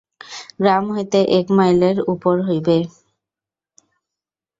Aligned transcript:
গ্রাম 0.59 0.85
হইতে 0.95 1.19
এক 1.37 1.45
মাইলেব 1.57 1.97
উপব 2.13 2.37
হইবে। 2.47 2.77